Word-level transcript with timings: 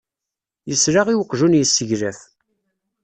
Yesla 0.69 1.03
i 1.13 1.15
uqjun 1.21 1.57
yesseglaf. 1.59 2.19